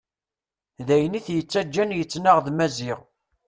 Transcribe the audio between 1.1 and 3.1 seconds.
it-yettaǧǧan yettnaɣ d Maziɣ.